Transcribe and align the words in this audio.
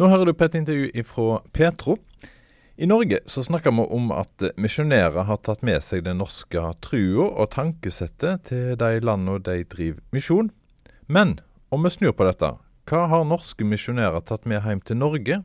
Nå 0.00 0.08
hører 0.08 0.30
du 0.30 0.32
på 0.32 0.46
et 0.48 0.54
intervju 0.56 1.02
fra 1.04 1.42
Petro. 1.52 1.98
I 2.80 2.86
Norge 2.88 3.18
så 3.28 3.42
snakker 3.44 3.74
vi 3.76 3.84
om 3.92 4.06
at 4.16 4.44
misjonærer 4.56 5.26
har 5.28 5.40
tatt 5.44 5.60
med 5.60 5.84
seg 5.84 6.06
den 6.06 6.22
norske 6.22 6.62
trua 6.80 7.26
og 7.28 7.50
tankesettet 7.52 8.46
til 8.48 8.72
de 8.80 9.02
landene 9.04 9.36
de 9.44 9.58
driver 9.68 10.00
misjon. 10.16 10.48
Men 11.12 11.40
om 11.68 11.84
vi 11.84 11.92
snur 11.92 12.16
på 12.16 12.24
dette, 12.24 12.54
hva 12.88 13.02
har 13.12 13.28
norske 13.28 13.66
misjonærer 13.68 14.24
tatt 14.24 14.48
med 14.48 14.64
hjem 14.64 14.80
til 14.80 14.96
Norge 15.02 15.42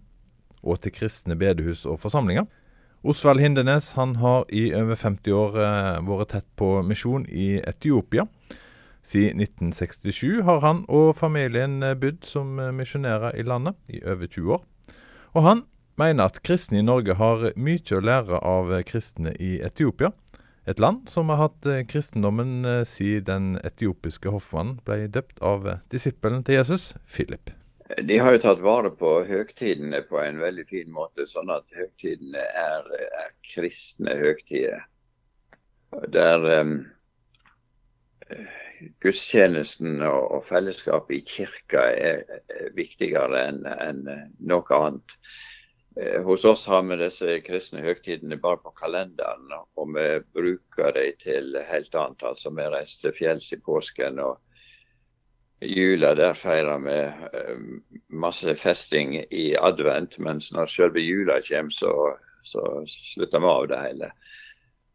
og 0.63 0.79
til 0.79 0.95
kristne 0.95 1.35
bedehus 1.35 1.83
og 1.83 1.99
forsamlinger? 2.05 2.47
Osvald 3.03 3.43
Hindenes 3.43 3.91
han 3.99 4.15
har 4.23 4.47
i 4.47 4.69
over 4.75 4.95
50 4.95 5.35
år 5.35 5.59
eh, 5.59 5.99
vært 6.07 6.31
tett 6.37 6.47
på 6.55 6.71
misjon 6.87 7.27
i 7.27 7.57
Etiopia. 7.59 8.25
Siden 9.03 9.41
1967 9.41 10.43
har 10.43 10.61
han 10.61 10.83
og 10.91 11.15
familien 11.15 11.81
eh, 11.83 11.95
bodd 11.95 12.25
som 12.27 12.59
eh, 12.59 12.73
misjonærer 12.75 13.37
i 13.39 13.45
landet 13.47 13.77
i 13.89 14.01
over 14.03 14.27
20 14.27 14.53
år. 14.57 14.63
Og 15.33 15.43
han 15.45 15.63
mener 15.97 16.27
at 16.27 16.41
kristne 16.43 16.81
i 16.81 16.85
Norge 16.85 17.15
har 17.17 17.51
mye 17.55 17.95
å 17.95 18.03
lære 18.03 18.41
av 18.43 18.73
eh, 18.73 18.83
kristne 18.87 19.31
i 19.39 19.57
Etiopia. 19.63 20.11
Et 20.67 20.79
land 20.83 21.07
som 21.07 21.29
har 21.31 21.39
hatt 21.39 21.67
kristendommen 21.87 22.65
siden 22.83 23.23
den 23.29 23.45
etiopiske 23.63 24.33
hoffmannen 24.33 24.81
ble 24.83 25.05
døpt 25.07 25.39
av 25.39 25.63
disippelen 25.93 26.43
til 26.43 26.59
Jesus, 26.59 26.89
Philip. 27.07 27.53
De 28.03 28.17
har 28.19 28.35
jo 28.35 28.41
tatt 28.43 28.59
vare 28.59 28.91
på 28.91 29.13
høgtidene 29.29 30.01
på 30.09 30.19
en 30.19 30.41
veldig 30.43 30.65
fin 30.67 30.91
måte, 30.91 31.23
sånn 31.23 31.47
at 31.53 31.71
høgtidene 31.71 32.43
er, 32.43 32.89
er 33.07 33.31
kristne 33.47 34.17
høgtider. 34.19 34.83
Der 36.11 36.43
um, 36.59 36.81
gudstjenesten 39.03 40.01
og, 40.05 40.43
fellesskapet 40.47 41.17
i 41.17 41.21
kirka 41.25 41.83
er, 41.93 42.23
er 42.53 42.73
viktigere 42.77 43.43
enn 43.49 43.63
en 43.73 44.01
noe 44.39 44.79
annet. 44.79 45.15
Eh, 45.97 46.21
hos 46.23 46.45
oss 46.45 46.65
har 46.69 46.83
vi 46.85 46.99
disse 46.99 47.39
kristne 47.45 47.81
høgtidene 47.85 48.37
bare 48.41 48.59
på 48.61 48.73
kalenderen, 48.77 49.53
og 49.77 49.95
vi 49.95 50.07
bruker 50.35 50.93
dem 50.97 51.15
til 51.23 51.57
helt 51.69 51.95
annet. 51.95 52.23
Altså 52.23 52.53
Vi 52.53 52.67
reiser 52.73 53.07
til 53.07 53.17
fjells 53.17 53.49
i 53.53 53.61
påsken, 53.65 54.19
og 54.19 54.37
jula 55.61 56.13
der 56.15 56.37
feirer 56.37 56.83
vi 56.85 56.99
eh, 57.41 57.65
masse 58.09 58.55
festing 58.55 59.17
i 59.31 59.55
advent, 59.57 60.19
mens 60.19 60.51
når 60.53 60.69
selve 60.69 61.01
jula 61.01 61.41
kommer, 61.47 61.73
så, 61.73 61.93
så 62.45 62.67
slutter 62.91 63.41
vi 63.41 63.53
av 63.55 63.69
det 63.71 63.85
hele. 63.87 64.11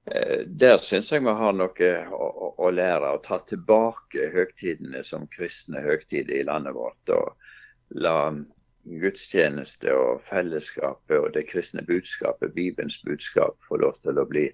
Eh, 0.07 0.47
der 0.47 0.79
syns 0.83 1.13
jeg 1.13 1.23
vi 1.23 1.35
har 1.39 1.53
noe 1.55 1.91
å, 2.11 2.29
å, 2.59 2.71
lære. 2.75 3.13
Å 3.15 3.23
ta 3.23 3.39
tilbake 3.47 4.31
høgtidene 4.35 5.03
som 5.07 5.29
kristne 5.31 5.83
høgtider 5.85 6.41
i 6.41 6.47
landet 6.49 6.75
vårt. 6.75 7.13
Og 7.15 8.01
la 8.03 8.17
gudstjeneste 8.83 9.93
og 9.95 10.25
fellesskapet 10.27 11.19
og 11.19 11.29
det 11.37 11.45
kristne 11.51 11.85
budskapet, 11.87 12.55
Bibelens 12.57 12.99
budskap, 13.07 13.61
få 13.69 13.79
lov 13.79 14.01
til 14.03 14.19
å 14.19 14.27
bli 14.27 14.49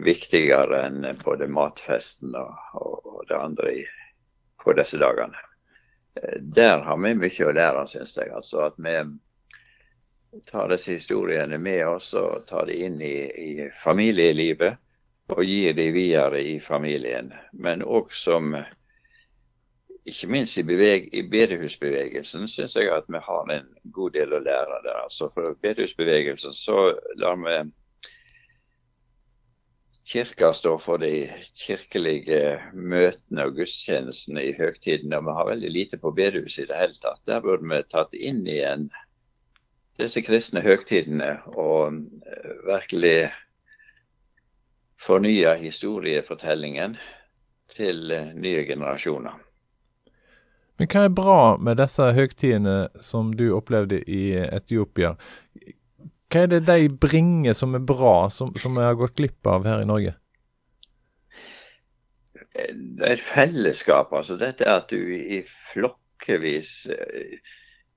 viktigere 0.00 0.80
enn 0.86 1.04
både 1.20 1.50
matfesten 1.52 2.32
og, 2.40 2.54
og 2.80 3.26
det 3.28 3.36
andre 3.36 3.74
i, 3.82 3.84
på 4.64 4.72
disse 4.78 4.96
dagene. 5.02 5.44
Eh, 6.16 6.40
der 6.40 6.80
har 6.88 6.96
vi 7.04 7.12
mye 7.20 7.50
å 7.50 7.52
lære, 7.52 7.84
syns 7.92 8.16
jeg. 8.16 8.32
Altså 8.32 8.64
at 8.70 8.80
vi 8.80 8.96
tar 10.46 10.68
disse 10.68 10.92
historiene 10.92 11.58
med 11.58 11.86
oss 11.86 12.12
og 12.18 12.46
tar 12.48 12.66
det 12.70 12.78
inn 12.86 13.00
i, 13.02 13.16
i 13.28 13.68
familielivet 13.82 14.80
og 15.32 15.44
gir 15.46 15.76
det 15.76 15.90
videre 15.94 16.40
i 16.42 16.56
familien. 16.60 17.32
Men 17.52 17.82
òg 17.82 18.12
som 18.14 18.54
ikke 20.04 20.28
minst 20.28 20.58
i, 20.60 20.64
beveg, 20.68 21.06
i 21.16 21.22
bedehusbevegelsen 21.32 22.48
syns 22.50 22.76
jeg 22.76 22.90
at 22.92 23.08
vi 23.08 23.22
har 23.24 23.54
en 23.54 23.70
god 23.96 24.12
del 24.18 24.36
å 24.36 24.42
lære 24.42 24.82
der. 24.84 25.00
Altså 25.06 25.30
for 25.32 25.56
bedehusbevegelsen 25.64 26.52
så 26.56 26.92
lar 27.20 27.40
vi 27.40 27.56
Kirka 30.04 30.50
står 30.52 30.82
for 30.84 31.00
de 31.00 31.30
kirkelige 31.56 32.58
møtene 32.76 33.46
og 33.48 33.54
gudstjenestene 33.56 34.42
i 34.44 34.52
høgtidene. 34.52 35.16
Og 35.16 35.24
vi 35.30 35.36
har 35.38 35.48
veldig 35.48 35.70
lite 35.72 35.98
på 36.02 36.12
bedehuset 36.12 36.66
i 36.66 36.68
det 36.68 36.80
hele 36.82 36.98
tatt. 37.00 37.22
Der 37.24 37.40
burde 37.40 37.64
vi 37.70 37.80
tatt 37.88 38.12
inn 38.12 38.42
igjen 38.44 38.90
disse 40.00 40.22
kristne 40.26 40.62
høgtidene 40.64 41.36
og 41.54 42.00
eh, 42.26 42.54
virkelig 42.66 43.18
fornya 45.04 45.54
historiefortellingen 45.60 46.96
til 47.74 48.10
eh, 48.10 48.32
nye 48.34 48.64
generasjoner. 48.68 49.38
Men 50.78 50.90
hva 50.90 51.04
er 51.06 51.14
bra 51.14 51.40
med 51.62 51.78
disse 51.78 52.10
høgtidene 52.16 52.78
som 53.04 53.30
du 53.38 53.46
opplevde 53.54 54.00
i 54.10 54.32
Etiopia? 54.42 55.14
Hva 56.32 56.42
er 56.42 56.50
det 56.50 56.64
de 56.66 56.88
bringer 56.90 57.54
som 57.54 57.76
er 57.78 57.84
bra, 57.86 58.28
som, 58.30 58.50
som 58.58 58.74
vi 58.74 58.82
har 58.82 58.98
gått 58.98 59.14
glipp 59.20 59.46
av 59.46 59.68
her 59.68 59.84
i 59.84 59.88
Norge? 59.88 60.16
Det 62.54 63.02
er 63.02 63.12
et 63.14 63.22
fellesskap. 63.22 64.12
altså 64.12 64.36
Dette 64.38 64.66
at 64.66 64.90
du 64.90 64.98
i 65.14 65.44
flokkevis 65.46 66.72
eh, 66.90 67.38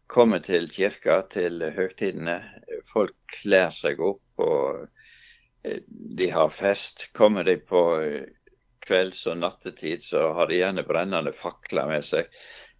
kommer 0.08 0.40
til 0.44 0.70
kirka 0.72 1.22
til 1.32 1.62
høytidene. 1.76 2.40
Folk 2.92 3.16
kler 3.42 3.70
seg 3.76 4.00
opp 4.04 4.44
og 4.44 4.88
eh, 5.64 5.84
de 5.88 6.30
har 6.32 6.54
fest. 6.56 7.10
Kommer 7.18 7.48
de 7.48 7.58
på 7.60 7.84
eh, 8.02 8.28
kvelds- 8.88 9.28
og 9.28 9.42
nattetid, 9.44 10.04
så 10.04 10.32
har 10.38 10.48
de 10.48 10.62
gjerne 10.62 10.88
brennende 10.88 11.36
fakler 11.36 11.92
med 11.92 12.08
seg. 12.08 12.30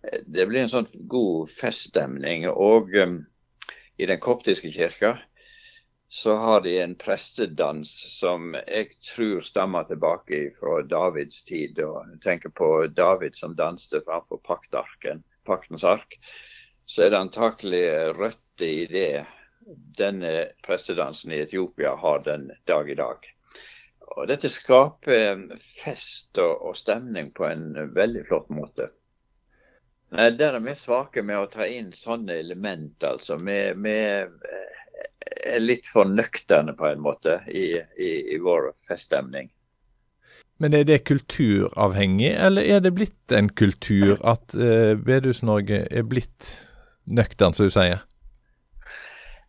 Eh, 0.04 0.24
det 0.26 0.48
blir 0.48 0.64
en 0.64 0.76
sånn 0.78 0.92
god 1.12 1.52
feststemning. 1.52 2.48
Og 2.52 2.96
um, 2.96 3.20
i 3.98 4.08
den 4.08 4.22
koptiske 4.24 4.72
kirka 4.72 5.18
så 6.08 6.38
har 6.40 6.62
de 6.64 6.78
en 6.80 6.94
prestedans 6.96 7.90
som 8.14 8.54
jeg 8.62 8.94
tror 9.04 9.42
stammer 9.44 9.84
tilbake 9.90 10.54
fra 10.56 10.80
Davids 10.88 11.42
tid. 11.44 11.82
og 11.84 12.06
Jeg 12.14 12.22
tenker 12.24 12.54
på 12.56 12.70
David 12.88 13.36
som 13.36 13.58
danste 13.60 14.00
framfor 14.08 14.40
paktens 14.48 15.84
ark 15.84 16.16
så 16.88 17.04
er 17.04 17.12
det 17.12 17.20
antakelig 17.20 17.86
røtter 18.18 18.68
i 18.68 18.86
det 18.92 19.10
denne 20.00 20.34
prestedansen 20.64 21.34
i 21.36 21.42
Etiopia 21.44 21.96
har 22.00 22.22
den 22.24 22.52
dag 22.66 22.90
i 22.90 22.96
dag. 22.96 23.26
Og 24.16 24.28
Dette 24.30 24.50
skaper 24.50 25.42
fest 25.84 26.40
og, 26.40 26.70
og 26.70 26.78
stemning 26.80 27.34
på 27.36 27.46
en 27.50 27.74
veldig 27.96 28.24
flott 28.30 28.48
måte. 28.54 28.88
Nei, 30.16 30.30
Der 30.40 30.56
er 30.56 30.64
vi 30.64 30.76
svake 30.80 31.22
med 31.28 31.42
å 31.42 31.50
ta 31.52 31.68
inn 31.68 31.92
sånne 31.92 32.40
element. 32.40 33.04
altså. 33.04 33.36
Vi, 33.36 33.58
vi 33.76 33.98
er 35.44 35.60
litt 35.60 35.92
for 35.92 36.08
nøkterne 36.08 36.74
på 36.78 36.88
en 36.88 37.04
måte 37.04 37.42
i, 37.52 37.76
i, 38.00 38.12
i 38.34 38.40
vår 38.40 38.72
feststemning. 38.88 39.52
Men 40.58 40.74
er 40.74 40.88
det 40.88 41.04
kulturavhengig, 41.06 42.32
eller 42.34 42.66
er 42.66 42.80
det 42.82 42.96
blitt 42.96 43.36
en 43.36 43.52
kultur 43.54 44.16
at 44.26 44.56
eh, 44.56 44.96
Bedehus-Norge 44.98 45.84
er 45.92 46.08
blitt 46.08 46.48
nøktern, 47.08 47.56
som 47.56 47.68
du 47.68 47.74
sier? 47.74 48.04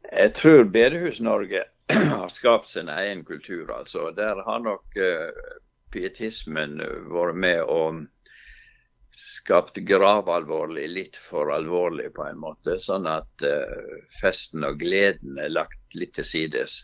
Jeg 0.09 0.33
tror 0.39 0.65
Bedehus-Norge 0.73 1.65
har 1.93 2.29
skapt 2.33 2.71
sin 2.71 2.89
egen 2.89 3.25
kultur. 3.25 3.73
altså. 3.73 4.11
Der 4.17 4.43
har 4.47 4.63
nok 4.65 4.97
uh, 4.97 5.59
pietismen 5.93 6.81
vært 7.13 7.37
med 7.37 7.63
og 7.65 8.07
skapt 9.19 9.81
gravalvorlig 9.89 10.87
litt 10.93 11.17
for 11.19 11.51
alvorlig, 11.53 12.13
på 12.15 12.25
en 12.29 12.39
måte. 12.41 12.79
Sånn 12.81 13.09
at 13.11 13.45
uh, 13.45 13.99
festen 14.21 14.65
og 14.65 14.79
gleden 14.81 15.41
er 15.43 15.53
lagt 15.53 15.99
litt 15.99 16.15
til 16.17 16.29
sides. 16.29 16.81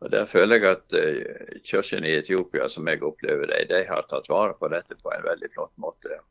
Og 0.00 0.12
Der 0.14 0.28
føler 0.28 0.60
jeg 0.60 0.76
at 0.76 0.96
uh, 0.96 1.58
kirken 1.66 2.06
i 2.06 2.16
Etiopia, 2.20 2.68
som 2.68 2.88
jeg 2.88 3.02
opplever 3.02 3.50
det, 3.50 3.66
de 3.72 3.82
har 3.88 4.06
tatt 4.10 4.30
vare 4.30 4.54
på 4.60 4.70
dette 4.72 4.98
på 5.00 5.14
en 5.14 5.26
veldig 5.26 5.50
flott 5.56 5.74
måte. 5.80 6.22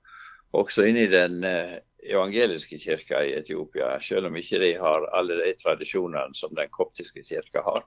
Også 0.57 0.87
inni 0.89 1.05
den 1.11 1.43
uh, 1.45 1.77
evangeliske 2.03 2.79
kirka 2.81 3.21
i 3.25 3.35
Etiopia, 3.37 3.99
selv 4.01 4.29
om 4.29 4.37
ikke 4.39 4.61
de 4.61 4.71
har 4.79 5.05
alle 5.13 5.37
de 5.43 5.53
tradisjonene 5.61 6.35
som 6.37 6.55
den 6.57 6.71
koptiske 6.73 7.23
kirka 7.27 7.61
har, 7.65 7.83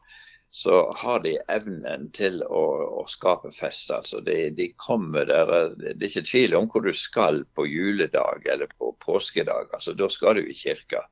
så 0.55 0.93
har 0.97 1.23
de 1.25 1.38
evnen 1.49 2.11
til 2.12 2.43
å, 2.44 2.62
å 3.00 3.05
skape 3.09 3.55
fest. 3.56 3.91
altså 3.91 4.20
de, 4.20 4.50
de, 4.53 4.69
kommer 4.76 5.25
der, 5.25 5.73
Det 5.81 5.94
er 5.97 6.11
ikke 6.11 6.29
tvil 6.29 6.56
om 6.59 6.67
hvor 6.69 6.85
du 6.85 6.93
skal 6.93 7.41
på 7.56 7.64
juledag 7.64 8.44
eller 8.53 8.69
på 8.76 8.93
påskedag. 9.00 9.73
altså 9.73 9.94
Da 9.97 10.11
skal 10.12 10.37
du 10.37 10.44
i 10.44 10.53
kirka. 10.53 11.06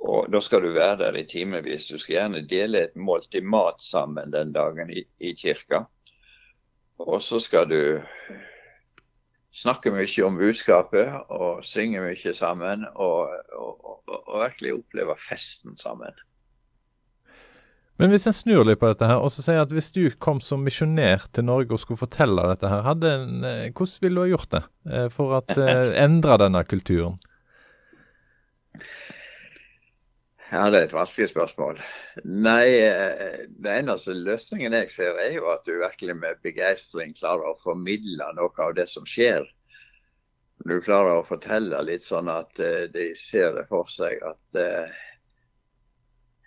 Og 0.00 0.32
Da 0.32 0.40
skal 0.40 0.64
du 0.64 0.72
være 0.72 0.96
der 1.02 1.20
i 1.20 1.26
timevis. 1.28 1.90
Du 1.92 1.98
skal 1.98 2.14
gjerne 2.14 2.46
dele 2.48 2.86
et 2.86 2.96
måltid 2.96 3.44
mat 3.44 3.84
sammen 3.84 4.32
den 4.32 4.56
dagen 4.56 4.90
i, 4.90 5.04
i 5.20 5.34
kirka. 5.36 5.84
Og 7.04 7.20
så 7.22 7.38
skal 7.44 7.68
du 7.68 8.00
snakker 9.54 9.94
mye 9.94 10.26
om 10.26 10.38
budskapet 10.38 11.30
og 11.32 11.64
synger 11.66 12.08
mye 12.08 12.36
sammen. 12.36 12.86
Og, 12.94 13.34
og, 13.54 13.74
og, 13.80 14.14
og 14.26 14.46
virkelig 14.46 14.78
opplever 14.80 15.20
festen 15.28 15.76
sammen. 15.80 16.14
Men 18.00 18.10
hvis 18.10 18.26
en 18.26 18.34
snur 18.34 18.64
litt 18.66 18.80
på 18.80 18.88
dette 18.90 19.06
her, 19.06 19.22
og 19.22 19.30
så 19.30 19.44
sier 19.44 19.60
at 19.62 19.70
hvis 19.70 19.92
du 19.94 20.08
kom 20.22 20.40
som 20.42 20.64
misjonær 20.66 21.28
til 21.34 21.46
Norge 21.46 21.76
og 21.76 21.82
skulle 21.82 22.00
fortelle 22.00 22.42
dette 22.50 22.70
her, 22.72 22.88
en, 22.90 23.44
eh, 23.46 23.68
hvordan 23.70 24.00
ville 24.02 24.16
du 24.18 24.24
ha 24.24 24.32
gjort 24.32 24.50
det 24.56 24.62
eh, 24.90 25.06
for 25.14 25.36
å 25.38 25.42
eh, 25.54 25.92
endre 26.06 26.40
denne 26.42 26.64
kulturen? 26.66 27.20
Ja, 30.54 30.70
Det 30.70 30.78
er 30.78 30.84
et 30.86 30.92
vanskelig 30.94 31.28
spørsmål. 31.32 31.80
Nei, 32.24 32.66
eh, 32.78 33.38
Den 33.64 33.70
eneste 33.72 34.12
løsningen 34.14 34.72
jeg 34.72 34.90
ser, 34.90 35.16
er 35.18 35.32
jo 35.34 35.48
at 35.50 35.64
du 35.66 35.72
virkelig 35.80 36.14
med 36.16 36.42
begeistring 36.42 37.14
klarer 37.18 37.48
å 37.48 37.58
formidle 37.58 38.28
noe 38.36 38.52
av 38.62 38.74
det 38.76 38.84
som 38.88 39.04
skjer. 39.04 39.48
Du 40.62 40.76
klarer 40.80 41.16
å 41.16 41.24
fortelle 41.26 41.80
litt 41.82 42.04
sånn 42.06 42.30
at 42.30 42.60
uh, 42.62 42.84
de 42.86 43.08
ser 43.18 43.50
det 43.56 43.64
for 43.66 43.90
seg 43.90 44.22
at 44.22 44.58
uh, 44.60 44.92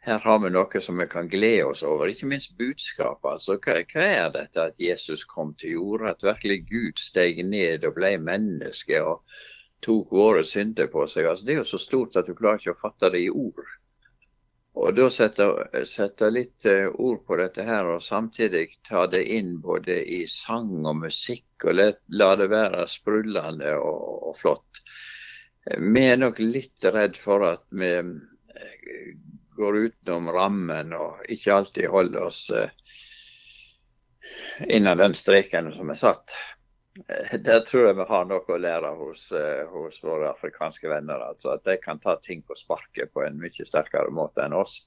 her 0.08 0.24
har 0.24 0.40
vi 0.40 0.54
noe 0.56 0.82
som 0.82 1.04
vi 1.04 1.08
kan 1.12 1.28
glede 1.28 1.66
oss 1.66 1.84
over. 1.84 2.08
Ikke 2.08 2.30
minst 2.32 2.56
budskapet. 2.58 3.28
Altså, 3.34 3.58
hva, 3.60 4.06
er 4.06 4.32
dette 4.38 4.70
at 4.70 4.80
Jesus 4.80 5.26
kom 5.28 5.52
til 5.60 5.76
jorda? 5.76 6.14
At 6.14 6.24
virkelig 6.24 6.62
Gud 6.70 7.04
steg 7.04 7.44
ned 7.44 7.84
og 7.84 7.98
ble 8.00 8.14
menneske 8.24 9.04
og 9.04 9.20
tok 9.84 10.16
våre 10.16 10.48
synder 10.48 10.88
på 10.96 11.04
seg. 11.12 11.28
Altså, 11.28 11.44
det 11.46 11.58
er 11.58 11.62
jo 11.66 11.68
så 11.74 11.82
stort 11.90 12.16
at 12.16 12.32
du 12.32 12.38
klarer 12.40 12.64
ikke 12.64 12.78
å 12.78 12.80
fatte 12.86 13.12
det 13.12 13.26
i 13.26 13.30
ord. 13.34 13.76
Og 14.78 14.94
da 14.98 15.08
sette, 15.10 15.46
sette 15.90 16.30
litt 16.30 16.68
uh, 16.70 16.90
ord 17.02 17.24
på 17.26 17.38
dette 17.40 17.66
her, 17.66 17.88
og 17.96 18.04
samtidig 18.06 18.68
ta 18.88 19.08
det 19.10 19.24
inn 19.34 19.56
både 19.64 19.98
i 20.06 20.22
sang 20.30 20.86
og 20.86 21.00
musikk, 21.02 21.50
og 21.66 21.78
la, 21.80 21.88
la 22.22 22.32
det 22.38 22.50
være 22.54 22.86
sprudlende 22.92 23.74
og, 23.82 24.04
og, 24.30 24.36
flott. 24.38 24.84
Vi 25.68 26.04
er 26.06 26.22
nok 26.22 26.40
litt 26.44 26.86
redd 26.94 27.18
for 27.20 27.48
at 27.50 27.66
vi 27.76 27.94
uh, 28.04 28.14
går 29.58 29.80
utenom 29.88 30.30
rammen 30.36 30.94
og 30.94 31.26
ikke 31.34 31.56
alltid 31.56 31.90
holder 31.90 32.28
oss 32.30 32.44
innen 34.68 35.00
den 35.02 35.16
streken 35.18 35.72
som 35.74 35.90
er 35.90 35.98
satt. 35.98 36.36
Eh, 37.08 37.38
der 37.40 37.60
tror 37.68 37.88
jeg 37.88 37.98
vi 38.00 38.08
har 38.10 38.26
noe 38.30 38.54
å 38.54 38.60
lære 38.62 38.92
hos, 39.00 39.30
eh, 39.36 39.64
hos, 39.72 40.02
våre 40.04 40.32
afrikanske 40.32 40.90
venner. 40.90 41.22
altså 41.30 41.54
At 41.56 41.66
de 41.68 41.78
kan 41.82 42.00
ta 42.00 42.18
ting 42.24 42.42
på 42.42 42.58
sparket 42.58 43.14
på 43.14 43.24
en 43.26 43.40
mye 43.42 43.66
sterkere 43.66 44.12
måte 44.12 44.46
enn 44.46 44.58
oss. 44.58 44.84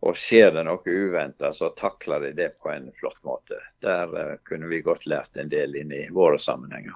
Og 0.00 0.16
skjer 0.16 0.54
det 0.54 0.64
noe 0.64 0.80
uventa, 0.80 1.52
så 1.52 1.74
takler 1.76 2.20
de 2.24 2.32
det 2.32 2.50
på 2.62 2.70
en 2.72 2.88
flott 2.96 3.18
måte. 3.26 3.58
Der 3.84 4.08
uh, 4.08 4.36
kunne 4.48 4.70
vi 4.70 4.80
godt 4.80 5.04
lært 5.04 5.36
en 5.36 5.50
del 5.52 5.76
inn 5.76 5.92
i 5.92 6.06
våre 6.08 6.38
sammenhenger. 6.40 6.94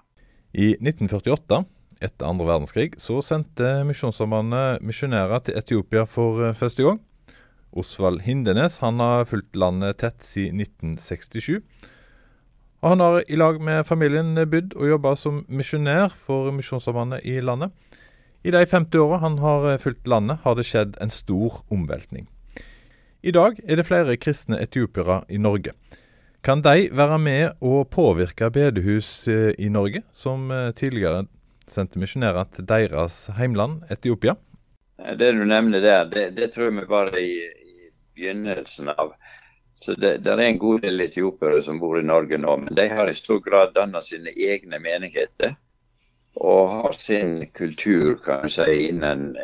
I 0.56 0.70
1948, 0.80 1.58
etter 2.00 2.30
andre 2.30 2.46
verdenskrig, 2.48 2.94
så 2.96 3.18
sendte 3.20 3.82
Misjonssambandet 3.84 4.80
misjonærer 4.80 5.44
til 5.44 5.60
Etiopia 5.60 6.06
for 6.08 6.54
første 6.56 6.86
gang. 6.86 7.02
Osvald 7.76 8.22
Hindenes 8.24 8.78
han 8.80 9.02
har 9.02 9.28
fulgt 9.28 9.52
landet 9.58 9.98
tett 10.00 10.24
siden 10.24 10.64
1967. 10.64 11.60
Og 12.84 12.90
han 12.90 13.00
har 13.00 13.22
i 13.32 13.36
lag 13.40 13.56
med 13.64 13.86
familien 13.88 14.36
bodd 14.52 14.74
og 14.76 14.90
jobba 14.90 15.14
som 15.16 15.38
misjonær 15.48 16.12
for 16.20 16.50
Misjonssambandet 16.52 17.24
i 17.24 17.38
landet. 17.40 17.72
I 18.44 18.52
de 18.52 18.60
50 18.68 19.00
åra 19.00 19.22
han 19.22 19.38
har 19.40 19.64
eh, 19.70 19.78
fulgt 19.80 20.04
landet, 20.04 20.42
har 20.44 20.58
det 20.58 20.66
skjedd 20.68 20.98
en 21.00 21.08
stor 21.08 21.62
omveltning. 21.72 22.26
I 23.24 23.32
dag 23.32 23.56
er 23.64 23.80
det 23.80 23.86
flere 23.88 24.18
kristne 24.20 24.58
etiopiere 24.60 25.22
i 25.32 25.40
Norge. 25.40 25.72
Kan 26.44 26.60
de 26.60 26.90
være 26.92 27.16
med 27.24 27.64
å 27.64 27.86
påvirke 27.88 28.50
bedehus 28.52 29.08
eh, 29.32 29.54
i 29.56 29.70
Norge, 29.72 30.04
som 30.12 30.52
eh, 30.52 30.74
tidligere 30.76 31.24
sendte 31.64 31.96
misjonærer 31.96 32.52
til 32.52 32.68
deres 32.68 33.30
heimland 33.38 33.88
Etiopia? 33.88 34.36
Det 35.00 35.32
du 35.32 35.40
nevner 35.48 35.80
der, 35.80 36.04
det, 36.12 36.26
det 36.36 36.52
tror 36.52 36.68
jeg 36.68 36.82
vi 36.82 36.86
var 36.92 37.16
i, 37.16 37.30
i 37.48 37.88
begynnelsen 38.12 38.92
av. 38.92 39.16
Så 39.84 39.94
det, 39.94 40.18
det, 40.24 40.32
er 40.32 40.40
en 40.40 40.58
god 40.58 40.80
del 40.80 41.02
etiopiere 41.04 41.58
som 41.62 41.76
bor 41.76 41.98
i 42.00 42.06
Norge 42.08 42.38
nå, 42.40 42.54
men 42.56 42.76
de 42.78 42.86
har 42.88 43.10
i 43.10 43.14
stor 43.14 43.42
grad 43.44 43.74
dannet 43.74 44.06
sine 44.06 44.32
egne 44.32 44.78
menigheter. 44.80 45.58
Og 46.40 46.70
har 46.70 46.96
sin 46.96 47.34
kultur, 47.52 48.14
kan 48.24 48.46
du 48.46 48.54
si, 48.54 48.64
innen 48.86 49.34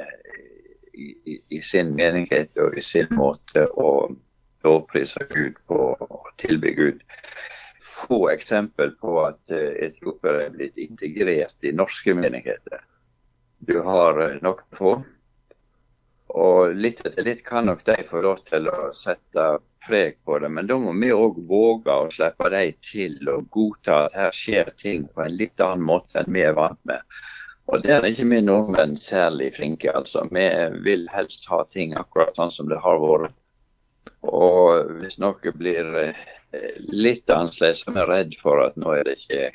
i, 0.96 1.37
i, 1.37 1.60
sin 1.60 1.92
menighet 1.92 2.56
og 2.56 2.78
i 2.78 2.87
sin 2.87 3.12
måte 3.19 3.66
å 3.69 3.90
lovprise 4.64 5.28
Gud 5.28 5.60
på 5.69 5.82
og 6.08 6.32
tilby 6.40 6.72
Gud. 6.78 7.04
Få 7.90 8.31
eksempel 8.32 8.96
på 8.96 9.19
at 9.26 9.52
uh, 9.52 9.70
etiopiere 9.76 10.46
er 10.46 10.56
blitt 10.56 10.81
integrert 10.81 11.69
i 11.69 11.76
norske 11.76 12.16
menigheter. 12.16 12.81
Du 13.60 13.76
har 13.84 14.25
nok 14.40 14.64
noen 14.64 14.81
få. 14.81 14.98
Og 16.30 16.76
litt 16.78 17.00
etter 17.06 17.26
litt 17.26 17.42
kan 17.46 17.66
nok 17.66 17.82
de 17.86 17.96
få 18.06 18.22
lov 18.22 18.44
til 18.46 18.68
å 18.70 18.90
sette 18.94 19.46
preg 19.86 20.18
på 20.24 20.38
det, 20.38 20.50
men 20.52 20.68
da 20.68 20.76
må 20.78 20.92
vi 21.00 21.10
òg 21.14 21.40
våge 21.48 21.90
å 21.90 22.08
slippe 22.12 22.50
dem 22.52 22.76
til 22.84 23.30
og 23.32 23.48
godta 23.54 24.04
at 24.06 24.16
her 24.18 24.34
skjer 24.36 24.70
ting 24.78 25.06
på 25.08 25.24
en 25.24 25.36
litt 25.40 25.62
annen 25.64 25.86
måte 25.88 26.20
enn 26.20 26.32
vi 26.34 26.44
er 26.44 26.56
vant 26.58 26.80
med. 26.88 27.00
Og 27.70 27.82
Der 27.82 28.02
er 28.02 28.10
ikke 28.10 28.26
vi 28.30 28.40
nordmenn 28.42 28.96
særlig 28.98 29.52
flinke. 29.54 29.92
altså. 29.94 30.26
Vi 30.30 30.46
vil 30.84 31.08
helst 31.12 31.46
ha 31.48 31.62
ting 31.70 31.94
akkurat 31.94 32.36
sånn 32.36 32.50
som 32.50 32.68
det 32.68 32.80
har 32.82 32.98
vært. 32.98 33.36
Og 34.26 34.90
hvis 35.00 35.20
noe 35.22 35.52
blir 35.54 35.94
eh, 36.02 36.24
litt 36.90 37.30
annerledes, 37.30 37.84
så 37.84 37.92
er 37.92 37.98
vi 38.00 38.06
redd 38.10 38.34
for 38.40 38.62
at 38.64 38.76
nå 38.76 38.96
er 38.96 39.06
det 39.06 39.16
ikke 39.20 39.52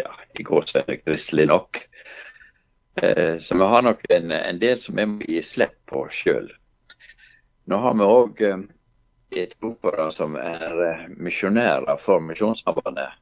ja, 0.00 0.10
i 0.38 0.46
går 0.46 0.64
er 0.78 0.86
det 0.88 1.00
kristelig 1.04 1.46
nok. 1.50 1.82
Eh, 3.02 3.38
så 3.38 3.56
vi 3.56 3.64
har 3.72 3.82
nok 3.82 4.04
en, 4.08 4.30
en 4.30 4.58
del 4.60 4.80
som 4.80 4.96
vi 4.96 5.06
må 5.08 5.24
gi 5.24 5.42
slipp 5.42 5.76
på 5.88 6.04
sjøl. 6.12 6.50
Nå 7.70 7.78
har 7.80 7.96
vi 7.96 8.08
òg 8.08 8.42
etiopere 9.30 10.10
som 10.12 10.36
er 10.36 10.82
eh, 10.86 11.06
misjonærer 11.16 12.00
for 12.02 12.20
Misjonssambandet. 12.24 13.16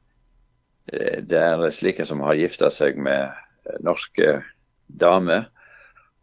Eh, 0.92 1.20
det 1.22 1.38
er 1.38 1.70
slike 1.74 2.06
som 2.08 2.24
har 2.24 2.38
gifta 2.38 2.70
seg 2.74 2.98
med 2.98 3.30
norske 3.84 4.40
damer. 4.88 5.48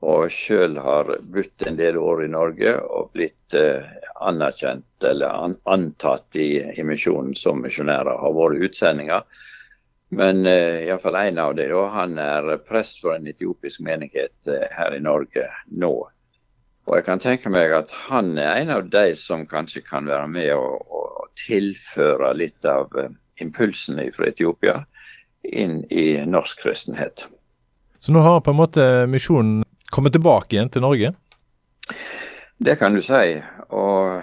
Og 0.06 0.28
sjøl 0.30 0.75
har 0.84 1.07
bodd 1.34 1.66
en 1.66 1.78
del 1.80 1.98
år 1.98 2.25
i 2.25 2.30
Norge 2.30 2.75
og 2.84 3.13
blitt 3.16 3.56
eh, 3.57 3.86
anerkjent 4.22 5.07
eller 5.07 5.31
an, 5.31 5.56
antatt 5.63 6.36
i, 6.36 6.60
i 6.75 6.84
misjonen 6.86 7.34
som 7.38 7.63
misjonærer. 7.63 8.18
Har 8.19 8.36
vært 8.36 8.68
utsendinger. 8.68 9.24
Men 10.10 10.46
eh, 10.46 10.86
iallfall 10.86 11.16
en 11.16 11.40
av 11.42 11.56
dem, 11.57 11.72
han 11.92 12.19
er 12.22 12.57
prest 12.68 13.02
for 13.02 13.16
en 13.16 13.28
etiopisk 13.28 13.81
menighet 13.86 14.50
eh, 14.52 14.68
her 14.72 14.94
i 14.96 15.02
Norge 15.02 15.48
nå. 15.72 15.94
Og 16.86 17.00
jeg 17.00 17.06
kan 17.07 17.22
tenke 17.22 17.50
meg 17.50 17.74
at 17.74 17.94
han 18.06 18.36
er 18.38 18.60
en 18.62 18.74
av 18.75 18.90
de 18.94 19.07
som 19.18 19.48
kanskje 19.50 19.81
kan 19.88 20.06
være 20.06 20.28
med 20.30 20.52
og, 20.54 20.84
og 20.86 21.31
tilføre 21.48 22.30
litt 22.38 22.68
av 22.69 22.94
uh, 22.94 23.10
impulsene 23.42 24.06
fra 24.13 24.30
Etiopia 24.30 24.84
inn 25.46 25.80
i 25.90 26.22
norsk 26.30 26.62
kristenhet. 26.62 27.25
Så 27.98 28.13
nå 28.13 28.22
har 28.22 28.44
på 28.46 28.54
en 28.54 28.60
måte 28.60 28.86
misjonen 29.10 29.63
kommet 29.90 30.13
tilbake 30.13 30.54
igjen 30.54 30.69
til 30.69 30.86
Norge? 30.86 31.12
Det 32.62 32.78
kan 32.78 32.94
du 32.94 33.02
si. 33.02 33.40
Og 33.74 34.21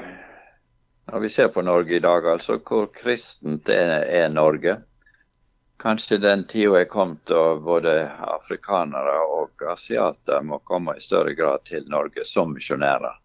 når 1.10 1.26
vi 1.26 1.34
ser 1.34 1.50
på 1.50 1.66
Norge 1.66 1.98
i 1.98 2.02
dag, 2.02 2.30
altså 2.30 2.60
hvor 2.62 2.86
kristent 2.94 3.68
er, 3.74 4.06
er 4.06 4.30
Norge, 4.30 4.78
kanskje 5.82 6.18
den 6.22 6.44
tida 6.48 6.80
er 6.80 6.90
kommet 6.90 7.24
da 7.26 7.56
både 7.58 7.92
afrikanere 8.36 9.16
og 9.34 9.64
asiater 9.72 10.44
må 10.46 10.60
komme 10.66 10.94
i 10.96 11.02
større 11.02 11.34
grad 11.34 11.64
til 11.66 11.88
Norge 11.90 12.24
som 12.28 12.54
misjonærer 12.54 13.18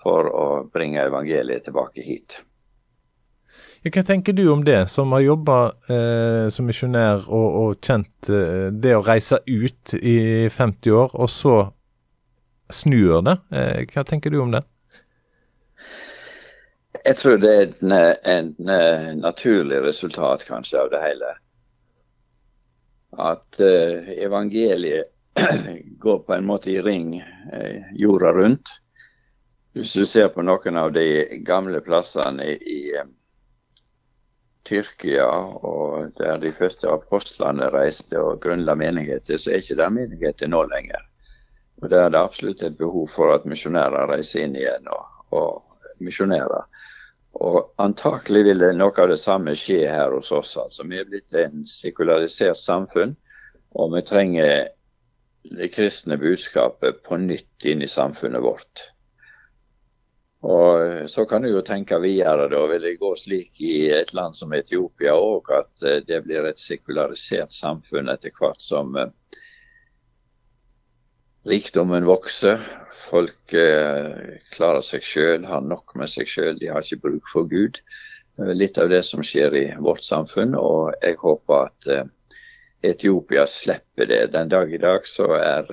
for 0.00 0.30
å 0.32 0.46
bringe 0.72 1.02
evangeliet 1.04 1.66
tilbake 1.68 2.04
hit. 2.04 2.40
Hva 3.80 4.02
tenker 4.04 4.36
du 4.36 4.44
om 4.52 4.64
det, 4.64 4.90
som 4.92 5.12
har 5.16 5.22
jobba 5.24 5.58
eh, 5.88 6.48
som 6.52 6.66
misjonær 6.68 7.24
og, 7.28 7.46
og, 7.60 7.78
kjent 7.80 8.28
eh, 8.28 8.68
det 8.76 8.92
å 8.96 9.04
reise 9.04 9.40
ut 9.46 9.94
i 9.96 10.48
50 10.52 10.96
år, 10.96 11.14
og 11.16 11.30
så 11.32 11.54
snur 12.72 13.24
det? 13.24 13.38
Eh, 13.56 13.86
hva 13.92 14.04
tenker 14.04 14.32
du 14.32 14.40
om 14.42 14.52
det? 14.52 14.60
Jeg 17.06 17.16
tror 17.16 17.40
det 17.40 17.54
er 17.56 17.70
en, 17.70 17.94
en, 18.28 18.50
en 18.68 19.22
naturlig 19.24 19.80
resultat 19.86 20.44
kanskje 20.48 20.82
av 20.82 20.92
det 20.92 21.00
hele 21.00 21.32
at 23.18 23.60
uh, 23.60 24.10
evangeliet 24.16 25.10
går 25.98 26.18
på 26.18 26.34
en 26.34 26.46
måte 26.46 26.70
i 26.70 26.80
ring 26.80 27.16
uh, 27.20 27.94
jorda 27.94 28.32
rundt. 28.32 28.68
Hvis 29.72 29.94
du 29.94 30.06
ser 30.06 30.28
på 30.34 30.42
noen 30.42 30.76
av 30.76 30.92
de 30.92 31.40
gamle 31.46 31.80
plassene 31.86 32.46
i, 32.58 32.80
um, 33.00 33.14
Tyrkia, 34.66 35.26
og 35.66 36.12
der 36.18 36.38
de 36.38 36.52
første 36.52 36.88
apostlene 36.90 37.70
reiste 37.72 38.18
og 38.20 38.42
grunnla 38.44 38.74
menigheter, 38.76 39.38
så 39.40 39.54
er 39.54 39.62
ikke 39.62 39.78
det 39.80 39.88
menigheter 39.94 40.50
nå 40.50 40.62
lenger. 40.68 41.06
Og 41.80 41.90
Der 41.90 42.04
er 42.04 42.10
det 42.12 42.20
absolutt 42.20 42.62
et 42.62 42.76
behov 42.78 43.08
for 43.08 43.32
at 43.34 43.46
misjonærer 43.48 44.10
reiser 44.12 44.44
inn 44.44 44.56
igjen 44.58 44.88
og, 44.92 45.06
og 45.32 46.04
misjonerer. 46.04 46.68
Og 47.38 47.72
Antakelig 47.78 48.42
vil 48.48 48.58
det 48.58 48.74
noe 48.76 48.94
av 48.98 49.08
det 49.12 49.20
samme 49.22 49.54
skje 49.56 49.84
her 49.88 50.12
hos 50.16 50.32
oss. 50.34 50.56
altså. 50.58 50.84
Vi 50.84 50.98
er 50.98 51.08
blitt 51.08 51.34
en 51.34 51.64
sekularisert 51.66 52.58
samfunn, 52.58 53.14
og 53.78 53.94
vi 53.94 54.02
trenger 54.02 54.70
det 55.56 55.70
kristne 55.72 56.18
budskapet 56.20 57.02
på 57.06 57.16
nytt 57.16 57.64
inn 57.64 57.82
i 57.82 57.88
samfunnet 57.88 58.42
vårt. 58.42 58.90
Og 60.42 61.08
Så 61.10 61.24
kan 61.28 61.42
du 61.42 61.50
jo 61.50 61.62
tenke 61.62 61.98
videre, 62.00 62.48
da. 62.48 62.66
Vil 62.66 62.82
det 62.82 62.98
gå 63.00 63.14
slik 63.16 63.60
i 63.60 63.90
et 63.92 64.12
land 64.16 64.36
som 64.36 64.52
Etiopia 64.56 65.12
òg, 65.14 65.50
at 65.52 65.82
eh, 65.84 66.00
det 66.06 66.22
blir 66.24 66.48
et 66.48 66.58
sekularisert 66.58 67.52
samfunn 67.52 68.08
etter 68.08 68.32
hvert 68.36 68.60
som 68.60 68.96
eh, 68.96 69.12
rikdommen 71.48 72.04
vokser. 72.04 72.60
Folk 73.10 73.54
eh, 73.54 74.38
klarer 74.52 74.84
seg 74.84 75.04
sjøl, 75.06 75.46
har 75.48 75.64
nok 75.64 75.96
med 75.98 76.10
seg 76.12 76.28
sjøl, 76.28 76.58
de 76.60 76.70
har 76.70 76.84
ikke 76.84 77.02
bruk 77.08 77.30
for 77.32 77.48
Gud. 77.50 77.80
Eh, 78.38 78.52
litt 78.54 78.78
av 78.78 78.90
det 78.92 79.02
som 79.08 79.24
skjer 79.24 79.56
i 79.56 79.66
vårt 79.80 80.04
samfunn, 80.06 80.54
og 80.58 80.92
jeg 81.00 81.18
håper 81.22 81.66
at 81.70 81.90
eh, 81.90 82.06
Etiopia 82.92 83.46
slipper 83.48 84.08
det. 84.08 84.22
Den 84.36 84.52
dag 84.52 84.72
i 84.72 84.80
dag 84.80 85.08
så 85.08 85.26
er 85.36 85.66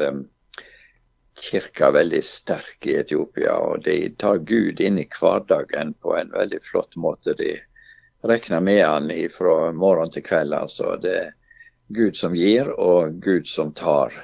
kirka 1.37 1.91
veldig 1.93 2.23
sterk 2.25 2.87
i 2.89 2.97
Etiopia, 2.99 3.53
og 3.53 3.85
de 3.85 4.09
tar 4.19 4.41
Gud 4.47 4.81
inn 4.83 4.97
i 4.99 5.07
hverdagen 5.19 5.93
på 6.01 6.17
en 6.17 6.33
veldig 6.33 6.59
flott 6.65 6.97
måte. 6.99 7.35
De 7.37 7.53
regner 8.27 8.63
med 8.63 8.81
han 8.83 9.11
fra 9.31 9.71
morgen 9.71 10.11
til 10.11 10.25
kveld. 10.25 10.53
altså. 10.53 10.97
Det 11.01 11.15
er 11.21 11.35
Gud 11.93 12.17
som 12.17 12.35
gir, 12.35 12.73
og 12.75 13.21
Gud 13.23 13.47
som 13.47 13.71
tar. 13.73 14.15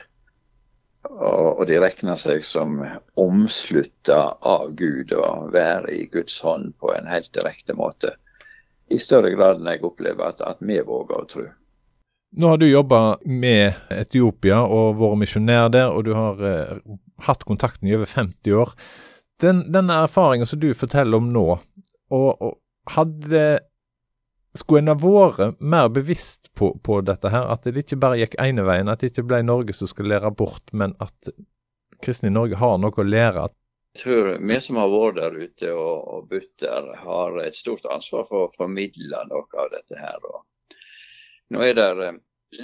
Og, 1.10 1.66
de 1.68 1.80
regner 1.84 2.16
seg 2.20 2.44
som 2.48 2.78
omslutta 3.20 4.38
av 4.40 4.72
Gud 4.80 5.12
og 5.18 5.52
være 5.54 5.92
i 5.92 6.06
Guds 6.12 6.38
hånd 6.44 6.72
på 6.80 6.94
en 6.96 7.10
helt 7.12 7.32
direkte 7.36 7.76
måte. 7.76 8.14
I 8.92 9.00
større 9.02 9.34
grad 9.36 9.60
enn 9.60 9.68
jeg 9.72 9.84
opplever 9.84 10.32
at, 10.32 10.42
at 10.44 10.64
vi 10.64 10.80
våger 10.80 11.20
å 11.20 11.28
tro. 11.28 11.46
Nå 12.34 12.50
har 12.50 12.58
du 12.58 12.66
jobba 12.66 13.02
med 13.30 13.94
Etiopia 13.94 14.64
og 14.64 14.98
vært 14.98 15.20
misjonær 15.22 15.70
der, 15.74 15.92
og 15.94 16.08
du 16.08 16.16
har 16.18 16.40
eh, 16.48 16.80
hatt 17.28 17.44
kontakten 17.46 17.90
i 17.90 17.94
over 17.98 18.10
50 18.10 18.58
år. 18.58 18.74
Den, 19.44 19.66
denne 19.74 20.00
erfaringen 20.08 20.50
som 20.50 20.62
du 20.62 20.72
forteller 20.78 21.20
om 21.20 21.30
nå, 21.36 21.46
og, 22.14 22.30
og 22.34 22.58
hadde 22.96 23.44
skulle 24.60 24.84
en 24.84 24.92
ha 24.92 24.98
vært 25.00 25.60
mer 25.60 25.90
bevisst 25.94 26.52
på, 26.54 26.74
på, 26.84 27.00
dette 27.02 27.32
her? 27.34 27.50
At 27.54 27.66
det 27.66 27.86
ikke 27.86 28.00
bare 28.04 28.20
gikk 28.22 28.38
ene 28.42 28.66
veien, 28.68 28.92
at 28.92 29.02
det 29.02 29.14
ikke 29.14 29.26
ble 29.32 29.42
Norge 29.46 29.76
som 29.78 29.90
skulle 29.90 30.14
lære 30.14 30.34
bort, 30.38 30.64
men 30.72 30.96
at 31.04 31.34
kristne 32.04 32.30
i 32.30 32.36
Norge 32.36 32.60
har 32.62 32.78
noe 32.82 32.94
å 32.94 33.08
lære? 33.08 33.48
Jeg 33.94 34.02
tror 34.02 34.30
vi 34.42 34.60
som 34.66 34.80
har 34.82 34.90
vært 34.90 35.18
der 35.20 35.36
ute 35.38 35.72
og, 35.74 35.98
og 36.16 36.30
budt 36.30 36.52
der, 36.62 36.92
har 37.04 37.40
et 37.44 37.58
stort 37.58 37.86
ansvar 37.94 38.28
for 38.30 38.48
å 38.48 38.54
formidle 38.58 39.26
noe 39.30 39.64
av 39.64 39.74
dette 39.74 39.98
her. 40.00 40.22
Og 40.22 40.78
nå 41.54 41.62
er 41.62 41.76
det 41.78 41.90
eh, 42.08 42.22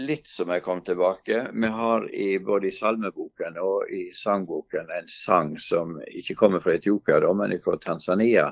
litt 0.10 0.30
som 0.30 0.50
jeg 0.54 0.64
kom 0.66 0.82
tilbake. 0.86 1.44
Vi 1.54 1.70
har 1.74 2.08
i, 2.14 2.32
både 2.42 2.70
i 2.70 2.74
salmeboken 2.74 3.60
og 3.62 3.94
i 3.94 4.08
sangboken 4.18 4.90
en 4.94 5.10
sang 5.10 5.54
som 5.62 6.00
ikke 6.08 6.38
kommer 6.38 6.66
fra 6.66 6.78
Etiopia, 6.78 7.22
da, 7.22 7.34
men 7.34 7.54
fra 7.62 7.78
Tanzania 7.82 8.50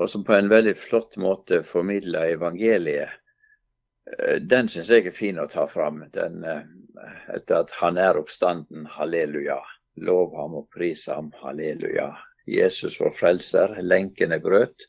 og 0.00 0.10
som 0.10 0.24
på 0.24 0.32
en 0.32 0.48
veldig 0.48 0.76
flott 0.80 1.18
måte 1.20 1.60
formidler 1.66 2.32
evangeliet. 2.34 3.18
Eh, 4.16 4.38
den 4.40 4.68
syns 4.72 4.88
jeg 4.88 5.10
er 5.10 5.16
fin 5.16 5.38
å 5.38 5.48
ta 5.50 5.66
fram. 5.68 6.00
Den, 6.14 6.40
eh, 6.44 6.62
etter 7.36 7.60
at 7.60 7.74
han 7.82 8.00
er 8.00 8.16
oppstanden, 8.16 8.86
halleluja. 8.88 9.60
Lov 10.00 10.32
ham 10.38 10.56
og 10.62 10.70
pris 10.72 11.04
ham, 11.12 11.28
halleluja. 11.42 12.14
Jesus 12.48 12.96
vår 13.00 13.12
frelser, 13.18 13.76
lenken 13.82 14.32
er 14.32 14.40
brøt. 14.40 14.88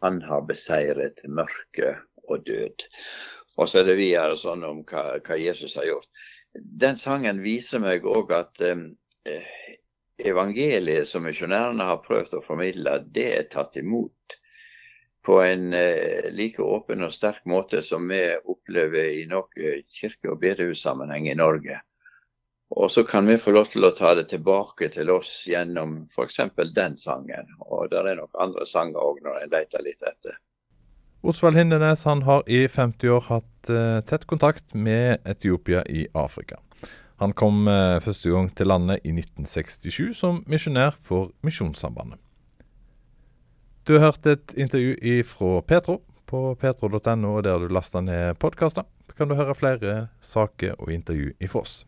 Han 0.00 0.20
har 0.22 0.44
beseiret 0.44 1.22
mørke 1.24 1.96
og 2.28 2.44
død. 2.44 2.84
Og 3.56 3.68
så 3.68 3.80
er 3.80 3.88
det 3.88 3.96
videre 3.96 4.36
sånn 4.36 4.64
om 4.66 4.82
hva, 4.84 5.20
hva, 5.24 5.38
Jesus 5.40 5.78
har 5.80 5.88
gjort. 5.88 6.08
Den 6.54 7.00
sangen 7.00 7.40
viser 7.42 7.80
meg 7.80 8.04
òg 8.04 8.32
at 8.34 8.60
eh, 8.60 9.48
evangeliet 10.24 11.08
som 11.08 11.26
misjonærene 11.26 11.86
har 11.90 12.02
prøvd 12.04 12.38
å 12.38 12.44
formidle, 12.44 12.98
det 13.14 13.28
er 13.38 13.48
tatt 13.52 13.76
imot 13.80 14.38
på 15.24 15.40
en 15.40 15.72
eh, 15.76 16.30
like 16.36 16.62
åpen 16.62 17.04
og 17.04 17.12
sterk 17.12 17.44
måte 17.48 17.80
som 17.82 18.08
vi 18.10 18.20
opplever 18.36 19.12
i 19.20 19.24
nok 19.30 19.56
kirke- 19.88 20.32
og 20.32 20.40
bedehussammenheng 20.42 21.30
i 21.32 21.36
Norge. 21.38 21.80
Og 22.74 22.90
så 22.90 23.04
kan 23.04 23.26
vi 23.26 23.36
få 23.38 23.52
lov 23.54 23.68
til 23.70 23.86
å 23.86 23.92
ta 23.94 24.14
det 24.18 24.26
tilbake 24.32 24.88
til 24.94 25.10
oss 25.14 25.44
gjennom 25.46 26.08
f.eks. 26.10 26.40
den 26.74 26.96
sangen. 26.98 27.52
Og 27.60 27.90
det 27.92 28.00
er 28.00 28.18
nok 28.18 28.34
andre 28.40 28.66
sanger 28.66 28.98
òg, 28.98 29.20
når 29.22 29.44
en 29.44 29.52
leter 29.52 29.84
litt 29.84 30.02
etter. 30.02 30.40
Osvald 31.24 31.56
Hindenes 31.56 32.02
han 32.04 32.24
har 32.26 32.42
i 32.50 32.66
50 32.68 33.14
år 33.14 33.22
hatt 33.30 33.70
uh, 33.70 34.00
tett 34.04 34.26
kontakt 34.28 34.74
med 34.74 35.22
Etiopia 35.24 35.84
i 35.88 36.06
Afrika. 36.12 36.58
Han 37.24 37.32
kom 37.32 37.68
eh, 37.72 38.02
første 38.04 38.28
gang 38.28 38.50
til 38.52 38.68
landet 38.68 39.00
i 39.00 39.14
1967 39.14 40.10
som 40.18 40.42
misjonær 40.50 40.98
for 41.00 41.30
Misjonssambandet. 41.40 42.18
Du 43.88 43.94
har 43.96 44.10
hørt 44.10 44.26
et 44.28 44.52
intervju 44.60 45.22
fra 45.28 45.62
Petro 45.64 46.02
på 46.28 46.42
petro.no, 46.60 47.40
der 47.40 47.64
du 47.64 47.72
laster 47.72 48.04
ned 48.04 48.36
podkaster. 48.36 48.84
kan 49.16 49.28
du 49.28 49.34
høre 49.38 49.54
flere 49.54 50.08
saker 50.20 50.74
og 50.78 50.92
intervju 50.92 51.32
ifra 51.40 51.60
oss. 51.60 51.86